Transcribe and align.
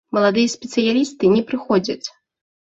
Маладыя 0.15 0.51
спецыялісты 0.53 1.29
не 1.35 1.43
прыходзяць. 1.53 2.03